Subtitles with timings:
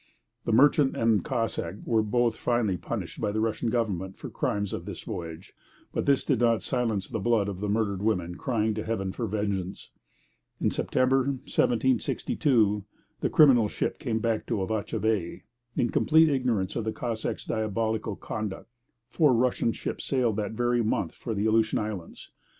[0.45, 4.33] The merchant and the Cossack were both finally punished by the Russian government for the
[4.33, 5.53] crimes of this voyage;
[5.93, 9.27] but this did not silence the blood of the murdered women crying to Heaven for
[9.27, 9.91] vengeance.
[10.59, 12.83] In September 1762
[13.19, 15.43] the criminal ship came back to Avacha Bay.
[15.75, 18.71] In complete ignorance of the Cossack's diabolical conduct,
[19.07, 22.31] four Russian ships sailed that very month for the Aleutian Islands.